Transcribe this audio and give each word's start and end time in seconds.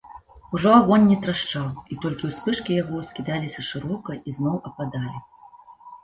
Ужо 0.57 0.69
агонь 0.77 1.03
не 1.09 1.17
трашчаў, 1.25 1.67
і 1.95 1.97
толькі 2.05 2.29
ўспышкі 2.29 2.77
яго 2.77 2.93
ўскідаліся 3.01 3.65
шырока 3.67 4.17
і 4.31 4.33
зноў 4.39 4.57
ападалі. 4.71 5.13